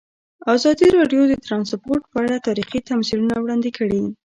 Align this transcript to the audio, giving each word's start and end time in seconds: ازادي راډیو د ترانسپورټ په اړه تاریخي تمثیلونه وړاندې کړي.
ازادي 0.55 0.87
راډیو 0.97 1.21
د 1.27 1.33
ترانسپورټ 1.45 2.03
په 2.11 2.17
اړه 2.23 2.43
تاریخي 2.47 2.79
تمثیلونه 2.89 3.35
وړاندې 3.39 3.69
کړي. 3.77 4.03